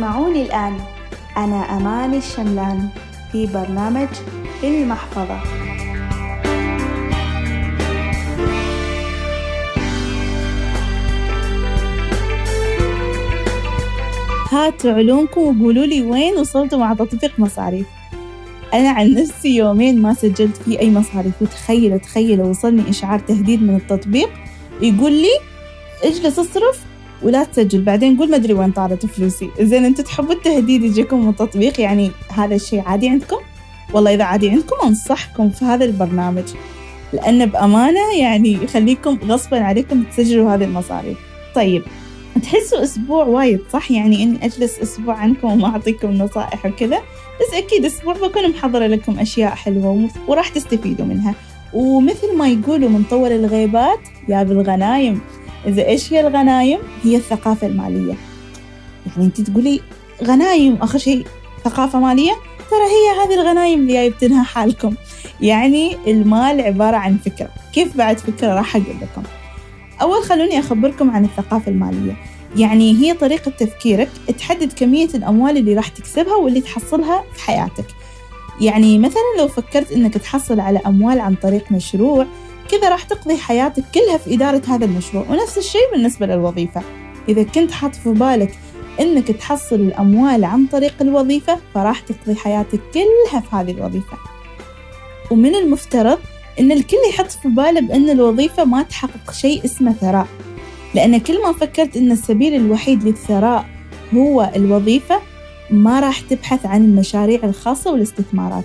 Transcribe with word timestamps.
تسمعوني 0.00 0.42
الآن 0.42 0.78
أنا 1.36 1.76
أماني 1.76 2.16
الشملان 2.16 2.88
في 3.32 3.46
برنامج 3.46 4.08
المحفظة. 4.64 5.40
هاتوا 14.50 14.92
علومكم 14.92 15.40
وقولوا 15.40 15.86
لي 15.86 16.02
وين 16.02 16.38
وصلتوا 16.38 16.78
مع 16.78 16.94
تطبيق 16.94 17.32
مصاريف. 17.38 17.86
أنا 18.74 18.90
عن 18.90 19.14
نفسي 19.14 19.56
يومين 19.56 20.02
ما 20.02 20.14
سجلت 20.14 20.56
فيه 20.56 20.78
أي 20.78 20.90
مصاريف. 20.90 21.42
وتخيلوا 21.42 21.98
تخيلوا 21.98 22.46
وصلني 22.46 22.90
إشعار 22.90 23.18
تهديد 23.18 23.62
من 23.62 23.76
التطبيق. 23.76 24.30
يقول 24.82 25.12
لي 25.12 25.32
اجلس 26.04 26.38
اصرف. 26.38 26.89
ولا 27.22 27.44
تسجل. 27.44 27.82
بعدين 27.82 28.16
قول 28.16 28.30
ما 28.30 28.36
أدري 28.36 28.54
وين 28.54 28.70
طارت 28.70 29.06
فلوسي. 29.06 29.50
زين 29.60 29.84
أنتم 29.84 30.02
تحبوا 30.02 30.34
التهديد 30.34 30.82
يجيكم 30.84 31.24
من 31.24 31.28
التطبيق 31.28 31.80
يعني 31.80 32.10
هذا 32.28 32.54
الشيء 32.54 32.80
عادي 32.86 33.08
عندكم؟ 33.08 33.36
والله 33.92 34.14
إذا 34.14 34.24
عادي 34.24 34.50
عندكم 34.50 34.86
أنصحكم 34.86 35.50
في 35.50 35.64
هذا 35.64 35.84
البرنامج 35.84 36.44
لأن 37.12 37.46
بأمانة 37.46 38.18
يعني 38.18 38.52
يخليكم 38.52 39.18
غصبا 39.24 39.60
عليكم 39.60 40.02
تسجلوا 40.02 40.54
هذه 40.54 40.64
المصاريف 40.64 41.18
طيب 41.54 41.82
تحسوا 42.42 42.82
أسبوع 42.82 43.24
وايد 43.24 43.60
صح؟ 43.72 43.90
يعني 43.90 44.22
إني 44.22 44.44
أجلس 44.44 44.78
أسبوع 44.78 45.14
عنكم 45.14 45.52
وما 45.52 45.66
أعطيكم 45.66 46.10
نصائح 46.10 46.66
وكذا 46.66 46.98
بس 47.40 47.54
أكيد 47.54 47.84
أسبوع 47.84 48.14
بكون 48.14 48.50
محضرة 48.50 48.86
لكم 48.86 49.18
أشياء 49.18 49.50
حلوة 49.50 50.08
وراح 50.28 50.48
تستفيدوا 50.48 51.06
منها. 51.06 51.34
ومثل 51.72 52.36
ما 52.36 52.48
يقولوا 52.48 52.88
من 52.88 53.02
طول 53.10 53.32
الغيبات 53.32 54.00
يا 54.28 54.42
بالغنايم. 54.42 55.20
إذا 55.66 55.86
إيش 55.86 56.12
هي 56.12 56.20
الغنايم؟ 56.20 56.78
هي 57.04 57.16
الثقافة 57.16 57.66
المالية. 57.66 58.14
يعني 59.06 59.26
أنت 59.26 59.40
تقولي 59.40 59.80
غنايم 60.24 60.78
آخر 60.82 60.98
شيء 60.98 61.26
ثقافة 61.64 62.00
مالية؟ 62.00 62.32
ترى 62.70 62.80
هي 62.80 63.24
هذه 63.24 63.40
الغنايم 63.40 63.80
اللي 63.80 63.92
جايبتنها 63.92 64.42
حالكم. 64.42 64.94
يعني 65.40 65.96
المال 66.06 66.60
عبارة 66.60 66.96
عن 66.96 67.16
فكرة 67.16 67.48
كيف 67.72 67.96
بعد 67.96 68.18
فكرة 68.18 68.54
راح 68.54 68.76
أقول 68.76 68.96
لكم. 69.02 69.22
أول 70.02 70.22
خلوني 70.22 70.58
أخبركم 70.58 71.10
عن 71.10 71.24
الثقافة 71.24 71.70
المالية. 71.70 72.16
يعني 72.56 72.92
هي 72.92 73.14
طريقة 73.14 73.50
تفكيرك 73.50 74.08
تحدد 74.38 74.72
كمية 74.72 75.08
الأموال 75.14 75.56
اللي 75.56 75.74
راح 75.74 75.88
تكسبها 75.88 76.36
واللي 76.36 76.60
تحصلها 76.60 77.24
في 77.34 77.42
حياتك. 77.42 77.86
يعني 78.60 78.98
مثلا 78.98 79.38
لو 79.38 79.48
فكرت 79.48 79.92
إنك 79.92 80.14
تحصل 80.14 80.60
على 80.60 80.80
أموال 80.86 81.20
عن 81.20 81.34
طريق 81.34 81.72
مشروع 81.72 82.26
كذا 82.70 82.88
راح 82.88 83.02
تقضي 83.02 83.36
حياتك 83.36 83.84
كلها 83.94 84.18
في 84.18 84.34
إدارة 84.34 84.62
هذا 84.68 84.84
المشروع. 84.84 85.24
ونفس 85.30 85.58
الشيء 85.58 85.90
بالنسبة 85.92 86.26
للوظيفة. 86.26 86.82
إذا 87.28 87.42
كنت 87.42 87.70
حاط 87.70 87.94
في 87.94 88.10
بالك 88.10 88.58
إنك 89.00 89.28
تحصل 89.28 89.76
الأموال 89.76 90.44
عن 90.44 90.66
طريق 90.66 90.94
الوظيفة 91.00 91.58
فراح 91.74 92.00
تقضي 92.00 92.34
حياتك 92.34 92.80
كلها 92.94 93.40
في 93.40 93.56
هذه 93.56 93.70
الوظيفة. 93.70 94.16
ومن 95.30 95.54
المفترض 95.54 96.18
إن 96.60 96.72
الكل 96.72 96.96
يحط 97.08 97.30
في 97.30 97.48
باله 97.48 97.80
بأن 97.80 98.10
الوظيفة 98.10 98.64
ما 98.64 98.82
تحقق 98.82 99.32
شيء 99.32 99.64
اسمه 99.64 99.92
ثراء. 99.92 100.26
لأن 100.94 101.20
كل 101.20 101.42
ما 101.42 101.52
فكرت 101.52 101.96
إن 101.96 102.12
السبيل 102.12 102.54
الوحيد 102.54 103.04
للثراء 103.04 103.64
هو 104.14 104.50
الوظيفة 104.56 105.20
ما 105.70 106.00
راح 106.00 106.20
تبحث 106.20 106.66
عن 106.66 106.84
المشاريع 106.84 107.40
الخاصة 107.44 107.92
والاستثمارات. 107.92 108.64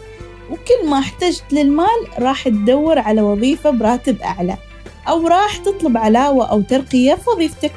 وكل 0.65 0.89
ما 0.89 0.99
احتجت 0.99 1.43
للمال 1.51 2.07
راح 2.19 2.47
تدور 2.47 2.99
على 2.99 3.21
وظيفة 3.21 3.69
براتب 3.69 4.21
أعلى 4.21 4.57
أو 5.07 5.27
راح 5.27 5.57
تطلب 5.57 5.97
علاوة 5.97 6.45
أو 6.51 6.61
ترقية 6.61 7.15
في 7.15 7.29
وظيفتك 7.29 7.73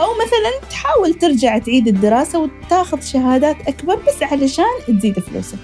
أو 0.00 0.06
مثلا 0.14 0.68
تحاول 0.70 1.14
ترجع 1.14 1.58
تعيد 1.58 1.88
الدراسة 1.88 2.38
وتاخذ 2.38 3.00
شهادات 3.00 3.56
أكبر 3.68 3.94
بس 3.94 4.22
علشان 4.22 4.64
تزيد 4.88 5.18
فلوسك. 5.18 5.58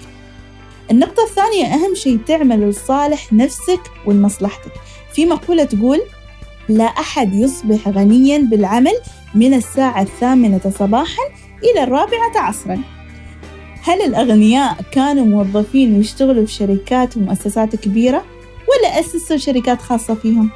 النقطة 0.91 1.23
الثانية 1.23 1.65
أهم 1.65 1.95
شيء 1.95 2.19
تعمل 2.27 2.71
لصالح 2.71 3.33
نفسك 3.33 3.81
ولمصلحتك. 4.07 4.73
في 5.13 5.27
مقولة 5.27 5.65
تقول 5.65 6.01
لا 6.69 6.85
أحد 6.85 7.35
يصبح 7.35 7.89
غنيا 7.89 8.39
بالعمل 8.39 8.95
من 9.35 9.55
الساعة 9.55 10.03
الثامنة 10.03 10.73
صباحا 10.79 11.23
إلى 11.65 11.83
الرابعة 11.83 12.37
عصرا 12.37 12.83
هل 13.89 14.03
الأغنياء 14.03 14.77
كانوا 14.93 15.27
موظفين 15.27 15.97
ويشتغلوا 15.97 16.47
في 16.47 16.53
شركات 16.53 17.17
ومؤسسات 17.17 17.77
كبيرة؟ 17.77 18.25
ولا 18.69 19.01
أسسوا 19.01 19.37
شركات 19.37 19.83
خاصة 19.83 20.15
فيهم؟ 20.15 20.51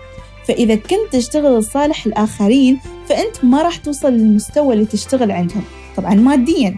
فإذا 0.48 0.75
كنت 0.75 1.12
تشتغل 1.12 1.59
لصالح 1.59 2.06
الآخرين 2.06 2.78
فأنت 3.09 3.44
ما 3.44 3.62
راح 3.62 3.76
توصل 3.76 4.12
للمستوى 4.12 4.75
اللي 4.75 4.87
تشتغل 4.87 5.31
عندهم 5.31 5.62
طبعا 5.97 6.15
ماديا. 6.15 6.76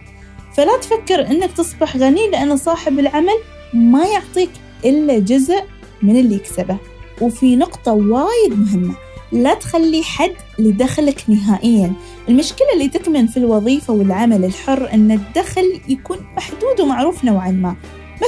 فلا 0.57 0.79
تفكر 0.79 1.27
أنك 1.27 1.53
تصبح 1.53 1.97
غني 1.97 2.31
لأن 2.31 2.57
صاحب 2.57 2.99
العمل 2.99 3.39
ما 3.73 4.07
يعطيك 4.07 4.51
إلا 4.85 5.19
جزء 5.19 5.63
من 6.03 6.17
اللي 6.17 6.35
يكسبه. 6.35 6.77
وفي 7.21 7.57
نقطة 7.57 7.93
وايد 7.93 8.59
مهمة 8.59 8.95
لا 9.35 9.55
تخلي 9.55 10.03
حد 10.03 10.35
لدخلك 10.59 11.25
نهائيا. 11.29 11.93
المشكلة 12.29 12.73
اللي 12.75 12.89
تكمن 12.89 13.27
في 13.27 13.37
الوظيفة 13.37 13.93
والعمل 13.93 14.45
الحر 14.45 14.93
أن 14.93 15.11
الدخل 15.11 15.81
يكون 15.89 16.19
محدود 16.37 16.81
ومعروف 16.81 17.25
نوعا 17.25 17.51
ما. 17.51 17.77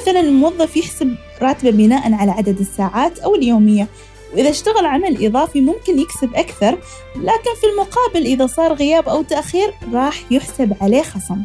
مثلا 0.00 0.20
الموظف 0.20 0.76
يحسب 0.76 1.14
راتبه 1.42 1.70
بناء 1.70 2.12
على 2.12 2.30
عدد 2.30 2.58
الساعات 2.60 3.18
أو 3.18 3.34
اليومية. 3.34 3.88
وإذا 4.34 4.50
اشتغل 4.50 4.86
عمل 4.86 5.26
إضافي 5.26 5.60
ممكن 5.60 5.98
يكسب 5.98 6.34
أكثر 6.34 6.78
لكن 7.16 7.50
في 7.60 7.66
المقابل 7.72 8.26
إذا 8.26 8.46
صار 8.46 8.72
غياب 8.72 9.08
أو 9.08 9.22
تأخير 9.22 9.72
راح 9.92 10.22
يحسب 10.30 10.72
عليه 10.80 11.02
خصم. 11.02 11.42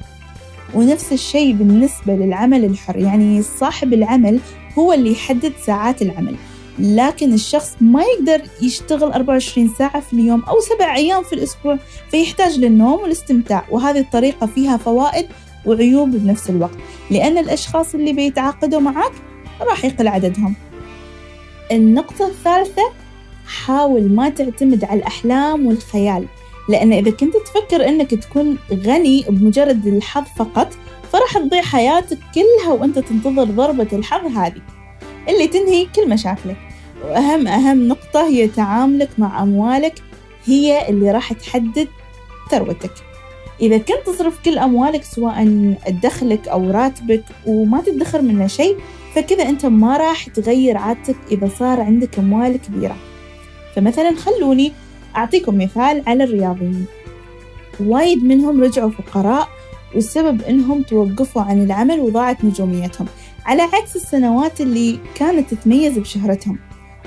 ونفس 0.74 1.14
الشيء 1.14 1.54
بالنسبة 1.54 2.14
للعمل 2.14 2.66
الحر 2.66 2.98
يعني 2.98 3.42
صاحب 3.42 3.94
العمل 3.94 4.40
هو 4.78 4.94
اللي 4.94 5.12
يحدد 5.12 5.54
ساعات 5.66 6.02
العمل. 6.02 6.36
لكن 6.80 7.34
الشخص 7.34 7.76
ما 7.82 8.04
يقدر 8.04 8.42
يشتغل 8.62 9.12
24 9.12 9.74
ساعة 9.78 10.00
في 10.00 10.14
اليوم 10.14 10.44
أو 10.44 10.60
سبع 10.60 10.96
أيام 10.96 11.24
في 11.24 11.34
الأسبوع 11.34 11.78
فيحتاج 12.12 12.60
للنوم 12.60 13.02
والاستمتاع 13.02 13.66
وهذه 13.70 14.00
الطريقة 14.00 14.48
فيها 14.48 14.78
فوائد 14.78 15.28
وعيوب 15.66 16.10
بنفس 16.12 16.50
الوقت. 16.50 16.78
لأن 17.12 17.38
الأشخاص 17.38 17.96
اللي 17.96 18.14
بيتعاقدوا 18.14 18.80
معك 18.80 19.12
راح 19.62 19.86
يقل 19.86 20.08
عددهم. 20.08 20.56
النقطة 21.72 22.28
الثالثة 22.28 22.92
حاول 23.48 24.12
ما 24.12 24.30
تعتمد 24.30 24.84
على 24.84 25.00
الأحلام 25.00 25.68
والخيال. 25.68 26.26
لأن 26.70 26.94
إذا 26.94 27.12
كنت 27.12 27.34
تفكر 27.38 27.88
أنك 27.88 28.12
تكون 28.12 28.58
غني 28.74 29.26
بمجرد 29.30 29.88
الحظ 29.88 30.24
فقط 30.38 30.74
فراح 31.12 31.38
تضيع 31.38 31.62
حياتك 31.62 32.18
كلها 32.36 32.74
وأنت 32.74 33.00
تنتظر 33.00 33.44
ضربة 33.44 33.88
الحظ 33.94 34.38
هذه. 34.38 34.62
اللي 35.30 35.48
تنهي 35.48 35.88
كل 35.96 36.10
مشاكلك. 36.10 36.58
وأهم 37.06 37.48
أهم 37.48 37.88
نقطة 37.88 38.28
هي 38.28 38.48
تعاملك 38.48 39.10
مع 39.18 39.44
أموالك 39.44 39.94
هي 40.46 40.90
اللي 40.90 41.12
راح 41.12 41.34
تحدد 41.34 41.88
ثروتك. 42.52 42.92
إذا 43.62 43.78
كنت 43.78 43.98
تصرف 44.06 44.40
كل 44.46 44.58
أموالك 44.58 45.04
سواء 45.04 45.76
دخلك 46.04 46.48
أو 46.48 46.72
راتبك 46.72 47.24
وما 47.46 47.82
تدخر 47.82 48.22
منه 48.22 48.48
شيء 48.48 48.78
فكذا 49.16 49.50
أنت 49.50 49.66
ما 49.66 49.98
راح 49.98 50.30
تغير 50.30 50.78
عادتك 50.78 51.16
إذا 51.32 51.50
صار 51.60 51.82
عندك 51.82 52.20
أموال 52.20 52.58
كبيرة. 52.58 52.96
فمثلا 53.76 54.16
خلوني 54.16 54.72
أعطيكم 55.16 55.58
مثال 55.58 56.04
على 56.08 56.24
الرياضيين. 56.24 56.86
وايد 57.80 58.24
منهم 58.24 58.64
رجعوا 58.64 58.92
فقراء 58.92 59.48
والسبب 59.96 60.42
إنهم 60.42 60.82
توقفوا 60.82 61.42
عن 61.42 61.64
العمل 61.64 62.00
وضاعت 62.00 62.46
نجوميتهم. 62.46 63.08
على 63.46 63.62
عكس 63.62 63.96
السنوات 63.96 64.62
اللي 64.62 65.00
كانت 65.16 65.54
تتميز 65.54 66.00
بشهرتهم. 66.00 66.60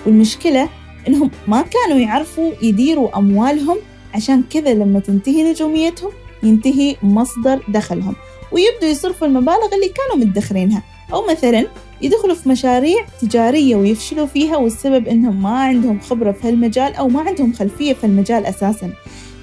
والمشكلة 0.06 0.68
إنهم 1.08 1.30
ما 1.48 1.62
كانوا 1.62 1.98
يعرفوا 1.98 2.52
يديروا 2.62 3.18
أموالهم 3.18 3.76
عشان 4.14 4.42
كذا 4.50 4.74
لما 4.74 5.00
تنتهي 5.00 5.50
نجوميتهم 5.50 6.10
ينتهي 6.42 6.96
مصدر 7.02 7.62
دخلهم 7.68 8.14
ويبدوا 8.52 8.88
يصرفوا 8.88 9.26
المبالغ 9.26 9.74
اللي 9.74 9.88
كانوا 9.88 10.26
مدخرينها. 10.26 10.82
أو 11.12 11.26
مثلا 11.30 11.66
يدخلوا 12.02 12.34
في 12.34 12.48
مشاريع 12.48 13.06
تجارية 13.20 13.76
ويفشلوا 13.76 14.26
فيها 14.26 14.56
والسبب 14.56 15.08
إنهم 15.08 15.42
ما 15.42 15.58
عندهم 15.58 16.00
خبرة 16.00 16.32
في 16.32 16.48
هالمجال 16.48 16.94
أو 16.94 17.08
ما 17.08 17.20
عندهم 17.20 17.52
خلفية 17.52 17.92
في 17.92 18.04
المجال 18.04 18.46
أساسا. 18.46 18.92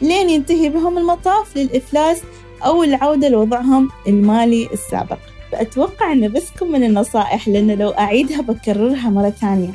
لين 0.01 0.29
ينتهي 0.29 0.69
بهم 0.69 0.97
المطاف 0.97 1.57
للإفلاس 1.57 2.21
أو 2.65 2.83
العودة 2.83 3.29
لوضعهم 3.29 3.89
المالي 4.07 4.69
السابق. 4.73 5.17
أتوقع 5.53 6.11
أن 6.11 6.31
بسكم 6.31 6.71
من 6.71 6.83
النصائح 6.83 7.47
لأن 7.47 7.71
لو 7.71 7.89
أعيدها 7.89 8.41
بكررها 8.41 9.09
مرة 9.09 9.29
ثانية. 9.29 9.69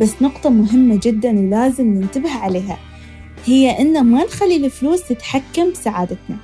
بس 0.00 0.22
نقطة 0.22 0.50
مهمة 0.50 1.00
جدا 1.02 1.38
ولازم 1.38 1.86
ننتبه 1.86 2.30
عليها. 2.30 2.78
هي 3.46 3.80
أن 3.80 4.04
ما 4.04 4.24
نخلي 4.24 4.56
الفلوس 4.56 5.08
تتحكم 5.08 5.70
بسعادتنا 5.70 6.36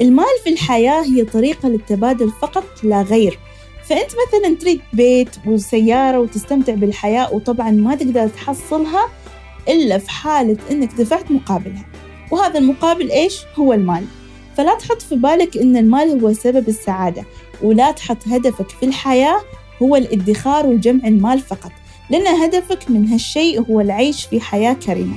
المال 0.00 0.24
في 0.44 0.50
الحياة 0.50 1.02
هي 1.02 1.24
طريقة 1.24 1.68
للتبادل 1.68 2.30
فقط 2.30 2.64
لا 2.82 3.02
غير. 3.02 3.38
فأنت 3.88 4.10
مثلا 4.10 4.56
تريد 4.56 4.80
بيت 4.92 5.28
وسيارة 5.46 6.18
وتستمتع 6.18 6.74
بالحياة 6.74 7.34
وطبعا 7.34 7.70
ما 7.70 7.94
تقدر 7.94 8.28
تحصلها 8.28 9.08
إلا 9.68 9.98
في 9.98 10.10
حالة 10.10 10.56
أنك 10.70 10.94
دفعت 10.94 11.30
مقابلها. 11.30 11.84
وهذا 12.30 12.58
المقابل 12.58 13.10
إيش؟ 13.10 13.40
هو 13.58 13.72
المال. 13.72 14.04
فلا 14.56 14.74
تحط 14.74 15.02
في 15.02 15.14
بالك 15.14 15.56
إن 15.56 15.76
المال 15.76 16.22
هو 16.22 16.32
سبب 16.32 16.68
السعادة. 16.68 17.24
ولا 17.62 17.90
تحط 17.90 18.28
هدفك 18.28 18.70
في 18.70 18.86
الحياة 18.86 19.40
هو 19.82 19.96
الادخار 19.96 20.66
وجمع 20.66 21.08
المال 21.08 21.38
فقط. 21.38 21.72
لأن 22.10 22.26
هدفك 22.26 22.90
من 22.90 23.08
هالشيء 23.08 23.62
هو 23.70 23.80
العيش 23.80 24.24
في 24.26 24.40
حياة 24.40 24.72
كريمة. 24.72 25.16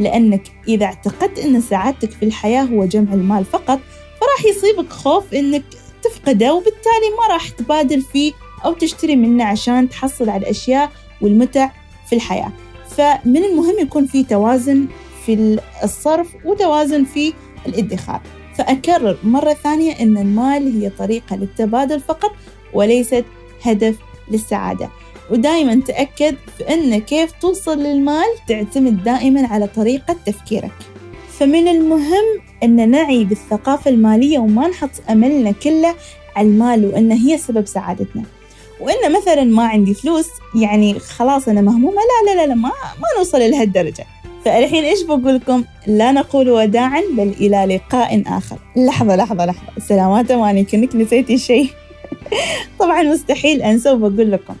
لأنك 0.00 0.42
إذا 0.68 0.84
اعتقدت 0.86 1.38
أن 1.38 1.60
سعادتك 1.60 2.10
في 2.10 2.24
الحياة 2.24 2.62
هو 2.62 2.84
جمع 2.84 3.14
المال 3.14 3.44
فقط 3.44 3.80
فراح 4.20 4.56
يصيبك 4.56 4.92
خوف 4.92 5.34
أنك 5.34 5.62
تفقده 6.02 6.54
وبالتالي 6.54 7.10
ما 7.18 7.34
راح 7.34 7.48
تبادل 7.48 8.02
فيه 8.02 8.32
أو 8.64 8.72
تشتري 8.72 9.16
منه 9.16 9.44
عشان 9.44 9.88
تحصل 9.88 10.28
على 10.28 10.42
الأشياء 10.42 10.90
والمتع 11.20 11.70
في 12.08 12.14
الحياة. 12.14 12.52
فمن 12.96 13.44
المهم 13.44 13.78
يكون 13.78 14.06
في 14.06 14.24
توازن 14.24 14.86
في 15.26 15.58
الصرف 15.84 16.28
وتوازن 16.44 17.04
في 17.04 17.32
الادخار. 17.66 18.20
فأكرر 18.54 19.16
مرة 19.24 19.52
ثانية 19.52 19.92
أن 19.92 20.18
المال 20.18 20.80
هي 20.80 20.90
طريقة 20.90 21.36
للتبادل 21.36 22.00
فقط 22.00 22.32
وليست 22.74 23.24
هدف 23.62 23.96
للسعادة. 24.30 24.90
ودائما 25.30 25.80
تأكد 25.86 26.34
في 26.58 26.74
أن 26.74 27.00
كيف 27.00 27.32
توصل 27.40 27.78
للمال 27.78 28.26
تعتمد 28.48 29.04
دائما 29.04 29.46
على 29.46 29.66
طريقة 29.66 30.16
تفكيرك. 30.26 30.72
فمن 31.38 31.68
المهم 31.68 32.24
أن 32.62 32.90
نعي 32.90 33.24
بالثقافة 33.24 33.90
المالية 33.90 34.38
وما 34.38 34.68
نحط 34.68 34.90
أملنا 35.10 35.50
كله 35.52 35.94
على 36.36 36.48
المال 36.48 36.86
وأن 36.86 37.12
هي 37.12 37.38
سبب 37.38 37.66
سعادتنا. 37.66 38.22
وإن 38.80 39.12
مثلا 39.12 39.44
ما 39.44 39.66
عندي 39.66 39.94
فلوس 39.94 40.26
يعني 40.54 40.98
خلاص 40.98 41.48
أنا 41.48 41.60
مهمومة 41.60 41.96
لا 41.96 42.32
لا 42.32 42.40
لا, 42.40 42.46
لا 42.46 42.54
ما, 42.54 42.68
ما 42.68 43.18
نوصل 43.18 43.38
لهالدرجة. 43.38 44.06
فالحين 44.44 44.84
إيش 44.84 45.02
بقول 45.02 45.34
لكم 45.36 45.64
لا 45.86 46.12
نقول 46.12 46.50
وداعا 46.50 47.02
بل 47.12 47.34
إلى 47.40 47.76
لقاء 47.76 48.22
آخر. 48.26 48.58
لحظة 48.76 49.16
لحظة 49.16 49.46
لحظة. 49.46 49.80
سلامات 49.88 50.30
أماني 50.30 50.64
كأنك 50.64 50.96
نسيتي 50.96 51.38
شيء؟ 51.38 51.70
طبعا 52.80 53.02
مستحيل 53.02 53.62
أنسى 53.62 53.90
وبقول 53.90 54.32
لكم 54.32 54.54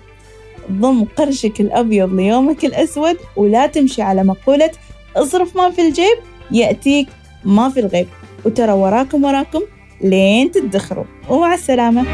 ضم 0.72 1.04
قرشك 1.04 1.60
الأبيض 1.60 2.14
ليومك 2.14 2.64
الأسود 2.64 3.16
ولا 3.36 3.66
تمشي 3.66 4.02
على 4.02 4.24
مقولة 4.24 4.70
اصرف 5.16 5.56
ما 5.56 5.70
في 5.70 5.88
الجيب 5.88 6.18
يأتيك 6.50 7.08
ما 7.44 7.68
في 7.68 7.80
الغيب. 7.80 8.06
وترى 8.44 8.72
وراكم 8.72 9.24
وراكم 9.24 9.60
لين 10.00 10.50
تدخروا. 10.50 11.04
ومع 11.28 11.54
السلامة. 11.54 12.06